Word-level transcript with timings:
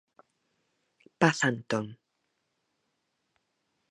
Paz 1.19 1.37
Antón. 1.49 1.85